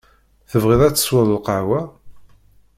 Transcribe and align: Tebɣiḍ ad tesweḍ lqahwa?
Tebɣiḍ 0.49 0.81
ad 0.83 0.93
tesweḍ 0.95 1.27
lqahwa? 1.37 1.81